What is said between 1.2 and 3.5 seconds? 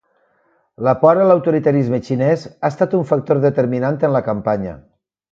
a l’autoritarisme xinés ha estat un factor